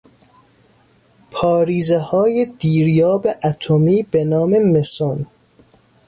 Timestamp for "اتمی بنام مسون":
3.43-5.25